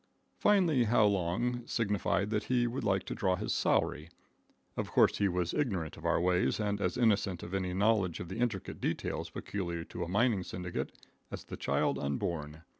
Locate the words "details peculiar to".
8.81-10.03